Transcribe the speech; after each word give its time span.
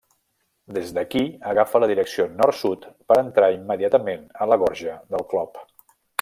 Des 0.77 0.93
d'aquí 0.97 1.21
agafa 1.51 1.81
la 1.83 1.89
direcció 1.91 2.25
nord-sud 2.39 2.87
per 3.13 3.19
entrar 3.25 3.51
immediatament 3.59 4.25
a 4.47 4.49
la 4.53 4.59
Gorja 4.65 4.97
del 5.15 5.29
Clop. 5.35 5.63